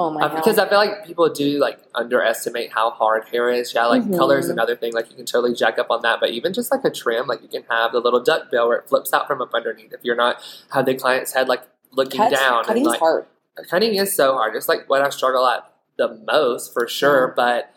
oh 0.00 0.10
my 0.10 0.20
god! 0.20 0.36
because 0.36 0.58
I 0.58 0.68
feel 0.68 0.78
like 0.78 1.04
people 1.04 1.28
do 1.28 1.58
like 1.58 1.80
underestimate 1.94 2.70
how 2.72 2.90
hard 2.90 3.24
hair 3.32 3.50
is. 3.50 3.74
Yeah, 3.74 3.86
like 3.86 4.02
Mhm. 4.02 4.16
color 4.16 4.38
is 4.38 4.48
another 4.48 4.76
thing. 4.76 4.92
Like 4.92 5.10
you 5.10 5.16
can 5.16 5.26
totally 5.26 5.54
jack 5.54 5.76
up 5.78 5.90
on 5.90 6.02
that. 6.02 6.20
But 6.20 6.30
even 6.30 6.52
just 6.52 6.70
like 6.70 6.84
a 6.84 6.90
trim, 6.90 7.26
like 7.26 7.42
you 7.42 7.48
can 7.48 7.64
have 7.68 7.90
the 7.90 7.98
little 7.98 8.22
duck 8.22 8.48
bill 8.50 8.68
where 8.68 8.78
it 8.78 8.88
flips 8.88 9.12
out 9.12 9.26
from 9.26 9.42
up 9.42 9.50
underneath. 9.52 9.92
If 9.92 10.00
you're 10.04 10.14
not 10.14 10.40
have 10.72 10.86
the 10.86 10.94
client's 10.94 11.32
head 11.32 11.48
like 11.48 11.62
looking 11.90 12.18
Cuts- 12.18 12.38
down 12.38 12.58
and 12.58 12.66
cutting's 12.68 12.86
like 12.86 13.00
hard. 13.00 13.26
cutting 13.68 13.96
is 13.96 14.14
so 14.14 14.34
hard. 14.34 14.54
It's 14.54 14.68
like 14.68 14.88
what 14.88 15.02
I 15.02 15.08
struggle 15.10 15.44
at 15.48 15.68
the 15.96 16.14
most 16.30 16.72
for 16.72 16.86
sure. 16.86 17.32
But 17.36 17.74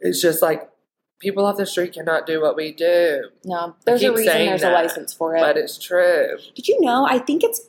it's 0.00 0.22
just 0.22 0.40
like 0.40 0.70
people 1.18 1.44
off 1.46 1.56
the 1.56 1.66
street 1.66 1.94
cannot 1.94 2.26
do 2.26 2.40
what 2.40 2.56
we 2.56 2.72
do. 2.72 3.28
No, 3.44 3.74
there's 3.84 4.02
a 4.02 4.12
reason 4.12 4.26
there's 4.46 4.60
that, 4.60 4.72
a 4.72 4.74
license 4.74 5.12
for 5.12 5.36
it. 5.36 5.40
But 5.40 5.56
it's 5.56 5.78
true. 5.78 6.38
Did 6.54 6.68
you 6.68 6.80
know? 6.80 7.06
I 7.06 7.18
think 7.18 7.42
it's 7.42 7.60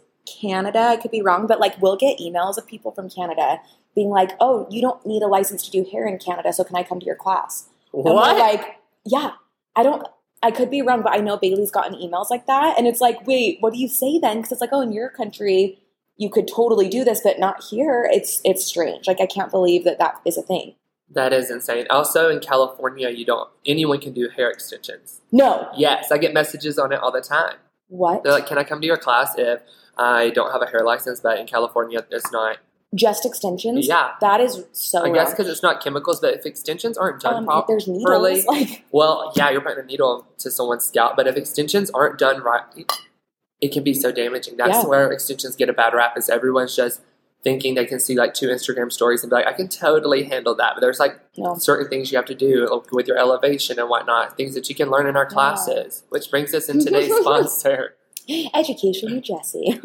Canada. 0.41 0.79
I 0.79 0.97
could 0.97 1.11
be 1.11 1.21
wrong, 1.21 1.47
but 1.47 1.59
like 1.59 1.81
we'll 1.81 1.95
get 1.97 2.19
emails 2.19 2.57
of 2.57 2.67
people 2.67 2.91
from 2.91 3.09
Canada 3.09 3.59
being 3.95 4.09
like, 4.09 4.31
"Oh, 4.39 4.67
you 4.69 4.81
don't 4.81 5.03
need 5.05 5.23
a 5.23 5.27
license 5.27 5.63
to 5.65 5.71
do 5.71 5.85
hair 5.89 6.05
in 6.07 6.19
Canada, 6.19 6.51
so 6.53 6.63
can 6.63 6.75
I 6.75 6.83
come 6.83 6.99
to 6.99 7.05
your 7.05 7.15
class?" 7.15 7.69
And 7.94 8.03
we're 8.03 8.13
What? 8.13 8.38
like, 8.38 8.77
yeah, 9.05 9.31
I 9.75 9.83
don't. 9.83 10.05
I 10.43 10.51
could 10.51 10.69
be 10.69 10.83
wrong, 10.83 11.01
but 11.01 11.13
I 11.13 11.17
know 11.17 11.35
Bailey's 11.38 11.71
gotten 11.71 11.95
emails 11.95 12.29
like 12.29 12.45
that, 12.45 12.77
and 12.77 12.85
it's 12.85 13.01
like, 13.01 13.25
wait, 13.25 13.57
what 13.59 13.73
do 13.73 13.79
you 13.79 13.88
say 13.88 14.19
then? 14.19 14.38
Because 14.38 14.51
it's 14.51 14.61
like, 14.61 14.69
oh, 14.71 14.81
in 14.81 14.91
your 14.91 15.09
country, 15.09 15.79
you 16.15 16.29
could 16.29 16.47
totally 16.47 16.88
do 16.89 17.03
this, 17.03 17.21
but 17.23 17.39
not 17.39 17.63
here. 17.63 18.07
It's 18.11 18.41
it's 18.43 18.65
strange. 18.65 19.07
Like 19.07 19.19
I 19.21 19.25
can't 19.25 19.50
believe 19.50 19.83
that 19.85 19.97
that 20.00 20.21
is 20.25 20.38
a 20.38 20.41
thing. 20.43 20.75
That 21.12 21.33
is 21.33 21.50
insane. 21.50 21.88
Also 21.89 22.30
in 22.30 22.39
California, 22.39 23.09
you 23.09 23.25
don't 23.25 23.50
anyone 23.65 24.00
can 24.00 24.13
do 24.13 24.30
hair 24.30 24.50
extensions. 24.50 25.21
No, 25.31 25.69
Yes, 25.75 26.12
I 26.12 26.18
get 26.18 26.33
messages 26.33 26.77
on 26.77 26.92
it 26.92 27.00
all 27.00 27.12
the 27.12 27.21
time. 27.21 27.56
what? 27.89 28.24
They're 28.24 28.33
like, 28.33 28.48
"Can 28.48 28.57
I 28.57 28.63
come 28.63 28.81
to 28.81 28.88
your 28.88 28.98
class 28.98 29.33
if 29.38 29.62
I 29.98 30.30
don't 30.31 30.51
have 30.51 30.62
a 30.62 30.65
hair 30.68 30.81
license?" 30.83 31.19
But 31.21 31.39
in 31.39 31.48
California, 31.48 32.06
it's 32.12 32.31
not. 32.31 32.57
Just 32.95 33.25
extensions? 33.25 33.86
Yeah, 33.86 34.12
That 34.21 34.39
is 34.39 34.63
so. 34.71 35.04
I 35.06 35.09
guess 35.13 35.31
because 35.31 35.50
it's 35.50 35.62
not 35.62 35.83
chemicals. 35.83 36.21
But 36.21 36.33
if 36.36 36.45
extensions 36.45 36.98
aren't 36.98 37.19
done 37.21 37.36
um, 37.36 37.45
properly, 37.45 37.75
there's 37.80 37.88
needles, 37.88 38.45
like 38.48 38.86
well, 38.92 39.33
yeah, 39.36 39.50
you're 39.50 39.60
putting 39.62 39.83
a 39.83 39.86
needle 39.86 40.25
to 40.39 40.50
someone's 40.50 40.86
scalp. 40.86 41.15
But 41.18 41.27
if 41.27 41.36
extensions 41.36 41.89
aren't 41.92 42.18
done 42.18 42.42
right, 42.42 42.63
it 43.60 43.71
can 43.74 43.83
be 43.83 43.94
so 43.94 44.12
damaging. 44.12 44.56
That's 44.56 44.77
Yeah. 44.83 44.86
where 44.86 45.12
extensions 45.12 45.56
get 45.57 45.68
a 45.69 45.74
bad 45.74 45.94
rap. 45.94 46.18
Is 46.18 46.30
everyone's 46.30 46.75
just 46.77 47.01
thinking 47.47 47.75
they 47.75 47.85
can 47.85 47.99
see 47.99 48.15
like 48.15 48.33
two 48.33 48.47
Instagram 48.47 48.91
stories 48.91 49.23
and 49.23 49.29
be 49.29 49.35
like, 49.35 49.47
"I 49.47 49.53
can 49.53 49.67
totally 49.69 50.23
handle 50.23 50.53
that." 50.55 50.71
But 50.75 50.81
there's 50.81 50.99
like 50.99 51.13
no. 51.38 51.55
certain 51.57 51.88
things 51.89 52.11
you 52.11 52.17
have 52.17 52.25
to 52.25 52.35
do 52.35 52.81
with 52.91 53.07
your 53.07 53.17
elevation 53.17 53.79
and 53.79 53.88
whatnot, 53.89 54.36
things 54.38 54.53
that 54.55 54.67
you 54.69 54.75
can 54.75 54.89
learn 54.89 55.07
in 55.07 55.15
our 55.15 55.24
Yeah. 55.24 55.29
classes. 55.29 56.03
Which 56.10 56.29
brings 56.31 56.53
us 56.53 56.67
in 56.69 56.83
today's 56.83 57.13
sponsor. 57.22 57.95
Education 58.53 59.13
with 59.13 59.24
Jessi. 59.24 59.79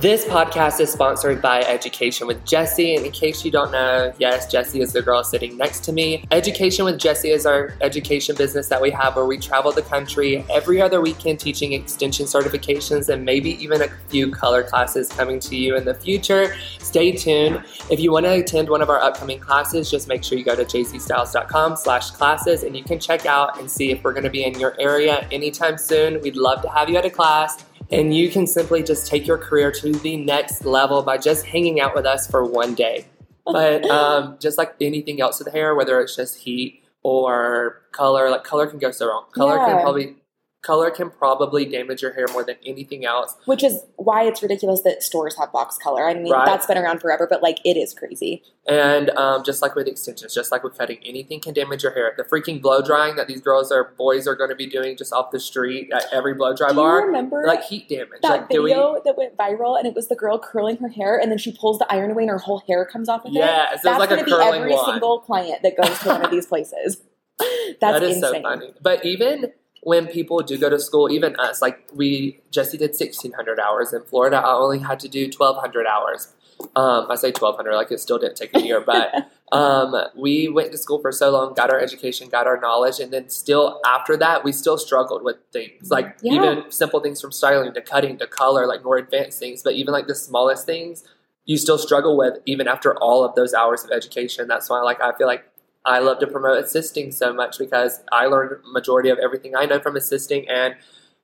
This 0.00 0.24
podcast 0.26 0.80
is 0.80 0.92
sponsored 0.92 1.40
by 1.40 1.60
Education 1.60 2.26
with 2.26 2.44
Jessi. 2.44 2.96
And 2.96 3.06
in 3.06 3.12
case 3.12 3.44
you 3.44 3.50
don't 3.50 3.72
know, 3.72 4.12
yes, 4.18 4.52
Jessi 4.52 4.80
is 4.80 4.92
the 4.92 5.00
girl 5.00 5.24
sitting 5.24 5.56
next 5.56 5.84
to 5.84 5.92
me. 5.92 6.24
Education 6.30 6.84
with 6.84 6.98
Jessi 6.98 7.32
is 7.32 7.46
our 7.46 7.74
education 7.80 8.36
business 8.36 8.68
that 8.68 8.82
we 8.82 8.90
have 8.90 9.16
where 9.16 9.24
we 9.24 9.38
travel 9.38 9.72
the 9.72 9.82
country 9.82 10.44
every 10.50 10.82
other 10.82 11.00
weekend 11.00 11.40
teaching 11.40 11.72
extension 11.72 12.26
certifications 12.26 13.08
and 13.08 13.24
maybe 13.24 13.50
even 13.62 13.80
a 13.80 13.88
few 14.08 14.30
color 14.30 14.62
classes 14.62 15.08
coming 15.08 15.40
to 15.40 15.56
you 15.56 15.74
in 15.74 15.84
the 15.84 15.94
future. 15.94 16.54
Stay 16.78 17.12
tuned. 17.12 17.64
If 17.90 18.00
you 18.00 18.12
want 18.12 18.26
to 18.26 18.32
attend 18.32 18.68
one 18.68 18.82
of 18.82 18.90
our 18.90 19.00
upcoming 19.00 19.38
classes, 19.38 19.90
just 19.90 20.08
make 20.08 20.24
sure 20.24 20.36
you 20.36 20.44
go 20.44 20.56
to 20.56 20.64
jzstyles.com 20.64 21.76
slash 21.76 22.10
classes 22.10 22.64
and 22.64 22.76
you 22.76 22.84
can 22.84 22.98
check 22.98 23.24
out 23.24 23.58
and 23.58 23.70
see 23.70 23.90
if 23.92 24.02
we're 24.04 24.12
going 24.12 24.24
to 24.24 24.30
be 24.30 24.44
in 24.44 24.58
your 24.58 24.74
area 24.78 25.26
anytime 25.32 25.78
soon. 25.78 26.20
We'd 26.20 26.36
love 26.36 26.60
to 26.62 26.68
have 26.68 26.90
you 26.90 26.96
at 26.98 27.06
a 27.06 27.10
class. 27.10 27.61
And 27.92 28.14
you 28.16 28.30
can 28.30 28.46
simply 28.46 28.82
just 28.82 29.06
take 29.06 29.26
your 29.26 29.38
career 29.38 29.70
to 29.72 29.92
the 29.92 30.16
next 30.16 30.64
level 30.64 31.02
by 31.02 31.18
just 31.18 31.44
hanging 31.46 31.80
out 31.80 31.94
with 31.94 32.06
us 32.06 32.26
for 32.26 32.44
one 32.44 32.74
day. 32.74 33.06
But 33.44 33.84
um, 33.90 34.36
just 34.40 34.58
like 34.58 34.74
anything 34.80 35.20
else 35.20 35.38
with 35.38 35.52
hair, 35.52 35.74
whether 35.74 36.00
it's 36.00 36.16
just 36.16 36.38
heat 36.38 36.82
or 37.02 37.82
color, 37.92 38.30
like 38.30 38.44
color 38.44 38.66
can 38.66 38.78
go 38.78 38.90
so 38.90 39.08
wrong. 39.08 39.24
Color 39.32 39.56
Yeah. 39.56 39.66
can 39.66 39.82
probably 39.82 40.16
color 40.62 40.90
can 40.90 41.10
probably 41.10 41.64
damage 41.64 42.02
your 42.02 42.12
hair 42.12 42.26
more 42.32 42.44
than 42.44 42.56
anything 42.64 43.04
else. 43.04 43.36
Which 43.46 43.64
is 43.64 43.82
why 43.96 44.22
it's 44.24 44.42
ridiculous 44.42 44.82
that 44.82 45.02
stores 45.02 45.36
have 45.36 45.50
box 45.52 45.76
color. 45.76 46.08
I 46.08 46.14
mean, 46.14 46.32
Right. 46.32 46.46
that's 46.46 46.66
been 46.66 46.78
around 46.78 47.00
forever, 47.00 47.26
but 47.28 47.42
like 47.42 47.58
it 47.64 47.76
is 47.76 47.92
crazy. 47.92 48.42
And 48.68 49.10
um, 49.10 49.42
just 49.42 49.60
like 49.60 49.74
with 49.74 49.88
extensions, 49.88 50.32
just 50.32 50.52
like 50.52 50.62
with 50.62 50.78
cutting, 50.78 50.98
anything 51.04 51.40
can 51.40 51.52
damage 51.52 51.82
your 51.82 51.92
hair. 51.92 52.14
The 52.16 52.22
freaking 52.22 52.62
blow 52.62 52.80
drying 52.80 53.16
that 53.16 53.26
these 53.26 53.40
girls 53.40 53.72
or 53.72 53.92
boys 53.98 54.28
are 54.28 54.36
going 54.36 54.50
to 54.50 54.56
be 54.56 54.66
doing 54.66 54.96
just 54.96 55.12
off 55.12 55.32
the 55.32 55.40
street 55.40 55.90
at 55.92 56.04
every 56.12 56.34
blow 56.34 56.54
dry 56.54 56.68
Do 56.68 56.74
you 56.76 56.80
bar, 56.80 57.06
remember 57.06 57.42
like 57.44 57.64
heat 57.64 57.88
damage. 57.88 58.20
that 58.22 58.28
like, 58.28 58.48
video 58.48 59.00
that 59.04 59.18
went 59.18 59.36
viral 59.36 59.76
and 59.76 59.86
it 59.86 59.94
was 59.94 60.06
the 60.06 60.14
girl 60.16 60.38
curling 60.38 60.76
her 60.76 60.88
hair 60.88 61.18
and 61.18 61.28
then 61.30 61.38
she 61.38 61.50
pulls 61.60 61.80
the 61.80 61.92
iron 61.92 62.12
away 62.12 62.22
and 62.22 62.30
her 62.30 62.38
whole 62.38 62.62
hair 62.68 62.84
comes 62.86 63.08
off 63.08 63.22
of 63.24 63.32
it? 63.32 63.38
Yes, 63.38 63.82
there's 63.82 63.82
That's 63.82 63.98
like 63.98 64.08
going 64.10 64.20
to 64.20 64.26
be 64.26 64.32
every 64.32 64.76
single 64.84 65.18
client 65.18 65.62
that 65.64 65.76
goes 65.76 65.98
to 66.00 66.08
one 66.08 66.24
of 66.24 66.30
these 66.30 66.46
places. 66.52 67.02
That's 67.38 67.78
that 67.80 68.02
is 68.04 68.16
insane. 68.18 68.34
so 68.34 68.42
funny. 68.42 68.74
But 68.80 69.04
even 69.04 69.52
when 69.82 70.06
people 70.06 70.40
do 70.40 70.56
go 70.56 70.70
to 70.70 70.78
school, 70.78 71.10
even 71.10 71.34
us, 71.36 71.60
like 71.60 71.88
we, 71.92 72.40
Jessi 72.52 72.78
did 72.78 72.90
1,600 72.90 73.58
hours 73.58 73.92
in 73.92 74.02
Florida. 74.04 74.36
I 74.36 74.54
only 74.54 74.78
had 74.78 75.00
to 75.00 75.08
do 75.08 75.24
1,200 75.24 75.86
hours. 75.86 76.32
Um, 76.76 77.10
I 77.10 77.16
say 77.16 77.32
1200, 77.32 77.74
like 77.74 77.90
it 77.90 77.98
still 77.98 78.18
didn't 78.18 78.36
take 78.36 78.56
a 78.56 78.60
year, 78.62 78.80
but 78.80 79.12
um, 79.52 79.92
we 80.16 80.48
went 80.48 80.70
to 80.70 80.78
school 80.78 81.00
for 81.00 81.10
so 81.10 81.30
long, 81.30 81.54
got 81.54 81.70
our 81.70 81.80
education, 81.80 82.28
got 82.28 82.46
our 82.46 82.60
knowledge, 82.60 83.00
and 83.00 83.12
then 83.12 83.28
still 83.28 83.80
after 83.84 84.16
that, 84.18 84.44
we 84.44 84.52
still 84.52 84.78
struggled 84.78 85.24
with 85.24 85.36
things 85.52 85.90
like 85.90 86.16
Yeah. 86.22 86.34
even 86.34 86.70
simple 86.70 87.00
things 87.00 87.20
from 87.20 87.32
styling 87.32 87.74
to 87.74 87.80
cutting 87.82 88.18
to 88.18 88.28
color, 88.28 88.68
like 88.68 88.84
more 88.84 88.98
advanced 88.98 89.40
things, 89.40 89.64
but 89.64 89.72
even 89.74 89.92
like 89.92 90.06
the 90.06 90.14
smallest 90.14 90.64
things, 90.64 91.02
you 91.44 91.56
still 91.56 91.78
struggle 91.78 92.16
with 92.16 92.38
even 92.46 92.68
after 92.68 92.94
all 92.98 93.24
of 93.24 93.34
those 93.34 93.52
hours 93.52 93.82
of 93.82 93.90
education. 93.90 94.46
That's 94.46 94.70
why, 94.70 94.80
like, 94.82 95.00
I 95.02 95.12
feel 95.18 95.26
like 95.26 95.44
I 95.84 95.98
love 95.98 96.20
to 96.20 96.26
promote 96.26 96.62
assisting 96.62 97.10
so 97.10 97.32
much 97.32 97.58
because 97.58 98.00
I 98.12 98.26
learned 98.26 98.62
majority 98.72 99.08
of 99.08 99.18
everything 99.18 99.56
I 99.56 99.64
know 99.64 99.80
from 99.80 99.96
assisting, 99.96 100.48
and 100.48 100.76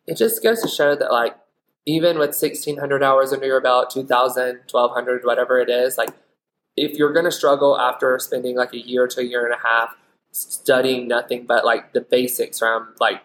it 0.07 0.17
just 0.17 0.43
goes 0.43 0.63
to 0.63 0.69
show 0.69 0.97
that 0.97 1.13
like 1.13 1.37
even 1.87 2.19
with 2.19 2.31
1600 2.31 3.03
hours 3.03 3.33
under 3.33 3.47
your 3.47 3.61
belt 3.61 3.91
2000 3.91 4.61
1200 4.71 5.25
whatever 5.25 5.59
it 5.59 5.71
is 5.71 5.97
like 5.97 6.11
if 6.77 6.97
you're 6.97 7.13
going 7.13 7.25
to 7.25 7.33
struggle 7.33 7.79
after 7.79 8.19
spending 8.19 8.57
like 8.57 8.73
a 8.73 8.79
year 8.79 9.07
to 9.07 9.21
a 9.21 9.25
year 9.25 9.45
and 9.45 9.55
a 9.55 9.67
half 9.67 9.97
studying 10.33 11.09
nothing 11.09 11.47
but 11.47 11.65
like 11.65 11.93
the 11.95 12.01
basics 12.01 12.59
from 12.59 12.95
like 13.01 13.23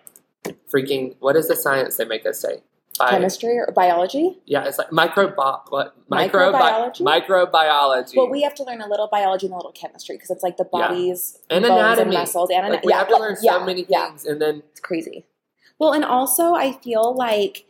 freaking 0.74 1.16
what 1.20 1.36
is 1.36 1.48
the 1.48 1.56
science 1.56 1.98
they 1.98 2.06
make 2.06 2.26
us 2.26 2.40
say 2.40 2.62
Bi- 3.00 3.10
Chemistry 3.10 3.58
or 3.58 3.72
biology? 3.76 4.38
yeah 4.46 4.66
it's 4.66 4.78
like 4.78 4.90
microbi 4.90 5.36
what 5.70 5.96
microbi- 6.10 6.54
Microbiology? 6.54 7.02
microbiology 7.02 8.16
Well, 8.16 8.30
we 8.30 8.44
have 8.44 8.54
to 8.56 8.64
learn 8.64 8.82
a 8.82 8.88
little 8.88 9.08
biology 9.12 9.48
and 9.48 9.54
a 9.54 9.58
little 9.58 9.72
chemistry 9.72 10.16
because 10.16 10.30
it's 10.30 10.44
like 10.44 10.58
the 10.58 10.68
Yeah. 10.74 10.88
And 10.90 10.94
bones 10.94 11.40
anatomy. 11.50 12.02
and 12.02 12.14
muscles 12.14 12.50
and 12.52 12.70
like, 12.70 12.84
we 12.86 12.92
yeah, 12.92 13.00
have 13.00 13.08
to 13.08 13.18
learn 13.18 13.36
so 13.36 13.42
yeah, 13.44 13.66
many 13.66 13.86
yeah. 13.90 14.08
things 14.10 14.26
and 14.26 14.40
then 14.42 14.62
It's 14.72 14.80
crazy. 14.80 15.26
Well, 15.80 15.92
and 15.94 16.06
also 16.06 16.54
I 16.54 16.74
feel 16.84 17.16
like 17.16 17.66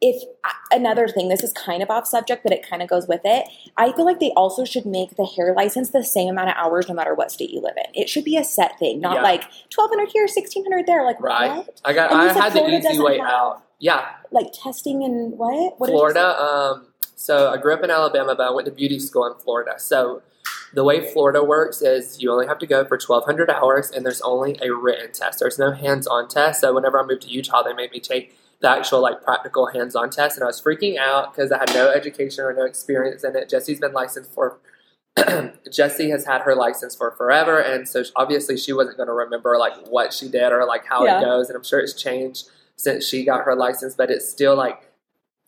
if 0.00 0.22
uh, 0.44 0.50
another 0.70 1.08
thing, 1.08 1.28
this 1.28 1.42
is 1.42 1.52
kind 1.54 1.82
of 1.82 1.90
off 1.90 2.06
subject, 2.06 2.44
but 2.44 2.52
it 2.52 2.64
kind 2.68 2.82
of 2.82 2.88
goes 2.88 3.08
with 3.08 3.22
it. 3.24 3.48
I 3.76 3.90
feel 3.92 4.04
like 4.04 4.20
they 4.20 4.30
also 4.36 4.64
should 4.64 4.86
make 4.86 5.16
the 5.16 5.24
hair 5.24 5.52
license 5.56 5.90
the 5.90 6.04
same 6.04 6.28
amount 6.28 6.50
of 6.50 6.54
hours 6.56 6.86
no 6.86 6.94
matter 6.94 7.14
what 7.14 7.32
state 7.32 7.50
you 7.50 7.60
live 7.60 7.74
in. 7.76 8.00
It 8.00 8.08
should 8.08 8.22
be 8.24 8.36
a 8.36 8.44
set 8.44 8.78
thing, 8.78 9.00
not 9.00 9.16
Yeah. 9.16 9.22
like 9.22 9.44
twelve 9.70 9.90
hundred 9.90 10.10
here, 10.12 10.28
sixteen 10.28 10.64
hundred 10.64 10.86
there. 10.86 11.04
Like 11.04 11.20
Right. 11.20 11.56
what? 11.66 11.80
i 11.84 11.92
got 11.94 12.12
And 12.12 12.20
i 12.20 12.32
had 12.32 12.52
the 12.52 12.68
easy 12.68 13.00
way 13.02 13.18
have- 13.18 13.26
out 13.26 13.62
yeah 13.78 14.06
Like 14.30 14.48
testing 14.52 15.04
and 15.04 15.38
what? 15.38 15.78
What 15.78 15.90
Florida. 15.90 16.40
Um, 16.40 16.86
so 17.16 17.50
I 17.50 17.56
grew 17.56 17.74
up 17.74 17.82
in 17.82 17.90
Alabama, 17.90 18.34
but 18.36 18.46
I 18.46 18.50
went 18.50 18.66
to 18.66 18.72
beauty 18.72 18.98
school 18.98 19.26
in 19.26 19.34
Florida. 19.38 19.74
So 19.78 20.22
the 20.74 20.84
way 20.84 21.12
Florida 21.12 21.42
works 21.42 21.82
is 21.82 22.20
you 22.22 22.30
only 22.32 22.46
have 22.46 22.58
to 22.58 22.66
go 22.66 22.84
for 22.84 22.98
1,200 22.98 23.50
hours, 23.50 23.90
and 23.90 24.04
there's 24.04 24.20
only 24.20 24.58
a 24.62 24.72
written 24.72 25.12
test. 25.12 25.40
There's 25.40 25.58
no 25.58 25.72
hands-on 25.72 26.28
test. 26.28 26.60
So 26.60 26.74
whenever 26.74 27.02
I 27.02 27.06
moved 27.06 27.22
to 27.22 27.28
Utah, 27.28 27.62
they 27.62 27.72
made 27.72 27.90
me 27.90 28.00
take 28.00 28.36
the 28.60 28.68
actual 28.68 29.00
like 29.00 29.22
practical 29.22 29.66
hands-on 29.66 30.10
test, 30.10 30.36
and 30.36 30.44
I 30.44 30.46
was 30.46 30.60
freaking 30.60 30.98
out 30.98 31.32
because 31.34 31.50
I 31.52 31.58
had 31.58 31.72
no 31.74 31.90
education 31.90 32.44
or 32.44 32.52
no 32.52 32.64
experience 32.64 33.24
in 33.24 33.34
it. 33.36 33.48
Jessi's 33.48 33.80
been 33.80 33.92
licensed 33.92 34.32
for. 34.32 34.58
Jessi 35.18 36.10
has 36.10 36.24
had 36.26 36.42
her 36.42 36.54
license 36.54 36.94
for 36.94 37.10
forever, 37.12 37.58
and 37.58 37.88
so 37.88 38.02
obviously 38.14 38.56
she 38.56 38.72
wasn't 38.72 38.96
going 38.96 39.08
to 39.08 39.12
remember 39.12 39.58
like 39.58 39.74
what 39.88 40.12
she 40.12 40.28
did 40.28 40.52
or 40.52 40.64
like 40.66 40.86
how 40.86 41.04
Yeah. 41.04 41.18
it 41.20 41.24
goes. 41.24 41.48
And 41.48 41.56
I'm 41.56 41.64
sure 41.64 41.80
it's 41.80 42.00
changed 42.00 42.48
since 42.78 43.06
she 43.06 43.24
got 43.24 43.44
her 43.44 43.54
license, 43.54 43.94
but 43.94 44.10
it's 44.10 44.28
still 44.28 44.56
like 44.56 44.90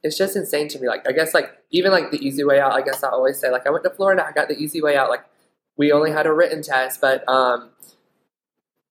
it's 0.02 0.18
just 0.18 0.36
insane 0.36 0.68
to 0.68 0.78
me. 0.78 0.88
Like 0.88 1.08
I 1.08 1.12
guess 1.12 1.32
like 1.32 1.50
even 1.70 1.92
like 1.92 2.10
the 2.10 2.18
easy 2.18 2.44
way 2.44 2.60
out. 2.60 2.72
I 2.72 2.82
guess 2.82 3.02
I 3.02 3.08
always 3.08 3.38
say 3.38 3.50
like 3.50 3.66
I 3.66 3.70
went 3.70 3.84
to 3.84 3.90
Florida, 3.90 4.26
I 4.26 4.32
got 4.32 4.48
the 4.48 4.58
easy 4.58 4.82
way 4.82 4.96
out. 4.96 5.08
Like 5.08 5.24
we 5.76 5.92
only 5.92 6.10
had 6.10 6.26
a 6.26 6.32
written 6.32 6.62
test, 6.62 7.00
but 7.00 7.26
um, 7.26 7.70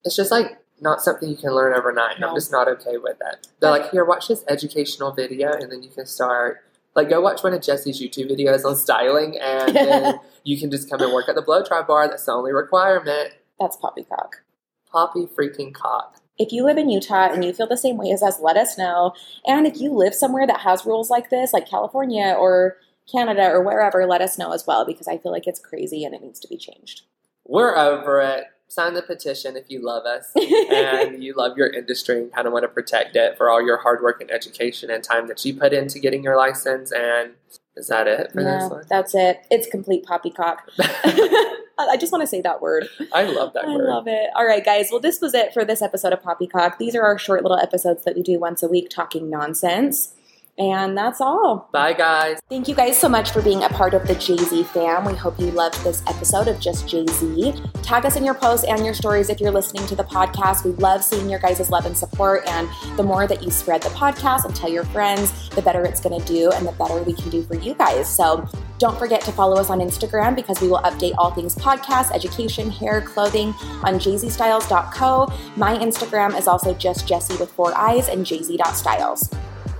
it's 0.03 0.15
just 0.15 0.31
like 0.31 0.57
not 0.81 1.01
something 1.01 1.29
you 1.29 1.35
can 1.35 1.53
learn 1.53 1.73
overnight. 1.73 2.15
and 2.15 2.25
I'm 2.25 2.35
just 2.35 2.51
not 2.51 2.67
okay 2.67 2.97
with 2.97 3.19
that. 3.19 3.47
They're 3.59 3.71
like, 3.71 3.91
here, 3.91 4.05
watch 4.05 4.27
this 4.27 4.43
educational 4.47 5.11
video, 5.11 5.51
and 5.51 5.71
then 5.71 5.83
you 5.83 5.89
can 5.89 6.05
start. 6.05 6.63
Like, 6.95 7.09
go 7.09 7.21
watch 7.21 7.43
one 7.43 7.53
of 7.53 7.61
Jessi's 7.61 8.01
YouTube 8.01 8.31
videos 8.31 8.65
on 8.65 8.75
styling, 8.75 9.37
and 9.39 9.75
then 9.75 10.19
you 10.43 10.59
can 10.59 10.71
just 10.71 10.89
come 10.89 11.01
and 11.01 11.13
work 11.13 11.29
at 11.29 11.35
the 11.35 11.41
blow 11.41 11.63
dry 11.63 11.81
bar. 11.81 12.07
That's 12.07 12.25
the 12.25 12.31
only 12.31 12.53
requirement. 12.53 13.33
That's 13.59 13.77
poppycock. 13.77 14.43
Poppy 14.91 15.27
freaking 15.27 15.73
cock. 15.73 16.18
If 16.39 16.53
you 16.53 16.63
live 16.63 16.77
in 16.77 16.89
Utah 16.89 17.31
and 17.31 17.43
you 17.43 17.53
feel 17.53 17.67
the 17.67 17.77
same 17.77 17.97
way 17.97 18.11
as 18.11 18.23
us, 18.23 18.39
let 18.39 18.55
us 18.55 18.77
know. 18.77 19.13
And 19.45 19.67
if 19.67 19.79
you 19.79 19.91
live 19.91 20.15
somewhere 20.15 20.47
that 20.47 20.61
has 20.61 20.85
rules 20.85 21.09
like 21.09 21.29
this, 21.29 21.51
like 21.51 21.69
California 21.69 22.33
or 22.39 22.77
Canada 23.11 23.49
or 23.49 23.61
wherever, 23.61 24.05
let 24.05 24.21
us 24.21 24.37
know 24.37 24.53
as 24.53 24.65
well 24.65 24.85
because 24.85 25.07
I 25.07 25.17
feel 25.17 25.33
like 25.33 25.47
it's 25.47 25.59
crazy 25.59 26.05
and 26.05 26.15
it 26.15 26.21
needs 26.21 26.39
to 26.39 26.47
be 26.47 26.57
changed. 26.57 27.01
We're 27.45 27.75
over 27.75 28.21
it. 28.21 28.45
Sign 28.69 28.93
the 28.93 29.01
petition 29.01 29.57
if 29.57 29.65
you 29.69 29.83
love 29.83 30.05
us. 30.05 30.31
and 30.35 31.21
you 31.23 31.33
love 31.35 31.57
your 31.57 31.67
industry 31.67 32.19
and 32.19 32.31
kind 32.31 32.47
of 32.47 32.53
want 32.53 32.63
to 32.63 32.69
protect 32.69 33.15
it 33.15 33.35
for 33.35 33.49
all 33.49 33.65
your 33.65 33.77
hard 33.77 34.01
work 34.01 34.21
and 34.21 34.31
education 34.31 34.89
and 34.89 35.03
time 35.03 35.27
that 35.27 35.43
you 35.43 35.55
put 35.55 35.73
into 35.73 35.99
getting 35.99 36.23
your 36.23 36.37
license. 36.37 36.91
And 36.91 37.31
is 37.75 37.87
that 37.87 38.07
it 38.07 38.31
for 38.31 38.41
yeah, 38.41 38.59
this 38.59 38.69
one? 38.69 38.83
that's 38.87 39.15
it. 39.15 39.41
It's 39.49 39.67
complete 39.67 40.05
poppycock. 40.05 40.69
I 41.79 41.97
just 41.97 42.11
want 42.11 42.21
to 42.21 42.27
say 42.27 42.41
that 42.41 42.61
word. 42.61 42.89
I 43.13 43.23
love 43.23 43.53
that 43.53 43.65
I 43.65 43.75
word. 43.75 43.87
I 43.87 43.93
love 43.93 44.07
it. 44.07 44.29
All 44.35 44.45
right, 44.45 44.63
guys. 44.63 44.89
Well, 44.91 44.99
this 44.99 45.21
was 45.21 45.33
it 45.33 45.53
for 45.53 45.63
this 45.63 45.81
episode 45.81 46.13
of 46.13 46.21
Poppycock. 46.21 46.77
These 46.77 46.95
are 46.95 47.03
our 47.03 47.17
short 47.17 47.43
little 47.43 47.59
episodes 47.59 48.03
that 48.03 48.15
we 48.15 48.23
do 48.23 48.39
once 48.39 48.61
a 48.63 48.67
week 48.67 48.89
talking 48.89 49.29
nonsense. 49.29 50.13
And 50.57 50.97
that's 50.97 51.21
all. 51.21 51.69
Bye, 51.71 51.93
guys. 51.93 52.41
Thank 52.49 52.67
you 52.67 52.75
guys 52.75 52.99
so 52.99 53.07
much 53.07 53.31
for 53.31 53.41
being 53.41 53.63
a 53.63 53.69
part 53.69 53.93
of 53.93 54.05
the 54.05 54.13
JZ 54.15 54.65
fam. 54.65 55.05
We 55.05 55.13
hope 55.13 55.39
you 55.39 55.51
loved 55.51 55.81
this 55.85 56.03
episode 56.05 56.49
of 56.49 56.59
Just 56.59 56.85
JZ. 56.85 57.81
Tag 57.81 58.05
us 58.05 58.17
in 58.17 58.25
your 58.25 58.33
posts 58.33 58.65
and 58.67 58.83
your 58.83 58.93
stories 58.93 59.29
if 59.29 59.39
you're 59.39 59.51
listening 59.51 59.87
to 59.87 59.95
the 59.95 60.03
podcast. 60.03 60.65
We 60.65 60.71
love 60.71 61.01
seeing 61.01 61.29
your 61.29 61.39
guys' 61.39 61.69
love 61.69 61.85
and 61.85 61.97
support. 61.97 62.45
And 62.45 62.67
the 62.97 63.03
more 63.03 63.25
that 63.25 63.41
you 63.41 63.51
spread 63.51 63.81
the 63.81 63.89
podcast 63.89 64.43
and 64.43 64.53
tell 64.53 64.69
your 64.69 64.83
friends, 64.83 65.47
the 65.51 65.61
better 65.61 65.85
it's 65.85 66.01
going 66.01 66.19
to 66.19 66.27
do 66.27 66.51
and 66.51 66.67
the 66.67 66.73
better 66.73 67.01
we 67.03 67.13
can 67.13 67.29
do 67.29 67.41
for 67.43 67.55
you 67.55 67.73
guys. 67.73 68.13
So 68.13 68.45
don't 68.79 68.97
forget 68.97 69.21
to 69.21 69.31
follow 69.31 69.57
us 69.57 69.69
on 69.69 69.79
Instagram 69.79 70.35
because 70.35 70.59
we 70.61 70.67
will 70.69 70.79
update 70.79 71.13
all 71.17 71.31
things 71.31 71.53
podcast, 71.53 72.11
education, 72.11 72.71
hair, 72.71 73.01
clothing 73.01 73.49
on 73.83 73.95
jzstyles.co. 73.95 75.33
My 75.57 75.77
Instagram 75.77 76.37
is 76.37 76.47
also 76.47 76.73
just 76.73 77.05
Jessi 77.05 77.39
with 77.39 77.51
four 77.51 77.77
eyes 77.77 78.07
and 78.07 78.25
jz.styles. 78.25 79.29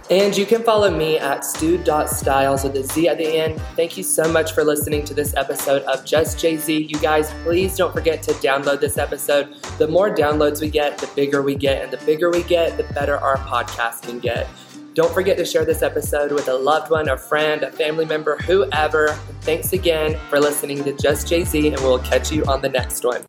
And 0.10 0.36
you 0.36 0.48
can 0.48 0.64
follow 0.64 0.90
me 0.90 1.20
at 1.20 1.46
stew.styles 1.46 2.64
with 2.64 2.76
a 2.76 2.84
Z 2.84 3.08
at 3.08 3.20
the 3.20 3.28
end. 3.28 3.62
Thank 3.76 3.96
you 3.96 4.02
so 4.02 4.32
much 4.32 4.54
for 4.54 4.64
listening 4.64 5.06
to 5.06 5.14
this 5.14 5.36
episode 5.36 5.84
of 5.84 6.04
Just 6.04 6.40
JZ. 6.40 6.90
You 6.90 6.98
guys, 7.00 7.32
please 7.44 7.78
don't 7.78 7.94
forget 7.94 8.24
to 8.24 8.32
download 8.34 8.80
this 8.80 8.98
episode. 8.98 9.54
The 9.78 9.88
more 9.88 10.10
downloads 10.10 10.62
we 10.62 10.70
get, 10.72 10.98
the 10.98 11.06
bigger 11.16 11.44
we 11.44 11.54
get. 11.54 11.84
And 11.84 11.94
the 11.94 12.04
bigger 12.08 12.32
we 12.32 12.42
get, 12.42 12.76
the 12.76 12.92
better 12.96 13.18
our 13.18 13.38
podcast 13.38 14.02
can 14.02 14.18
get. 14.18 14.48
Don't 14.96 15.14
forget 15.14 15.38
to 15.38 15.46
share 15.46 15.66
this 15.66 15.82
episode 15.82 16.32
with 16.32 16.48
a 16.48 16.54
loved 16.54 16.90
one, 16.90 17.10
a 17.10 17.18
friend, 17.18 17.64
a 17.64 17.72
family 17.72 18.06
member, 18.06 18.38
whoever. 18.38 19.10
Thanks 19.42 19.74
again 19.74 20.20
for 20.30 20.40
listening 20.40 20.84
to 20.84 20.94
Just 20.94 21.28
JZ, 21.28 21.74
and 21.74 21.82
we'll 21.82 22.00
catch 22.00 22.32
you 22.32 22.44
on 22.46 22.62
the 22.62 22.70
next 22.70 23.06
one. 23.06 23.26